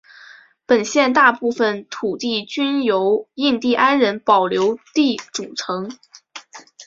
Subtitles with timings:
[0.65, 5.91] 本县大部份土地均由印第安人保留地组成。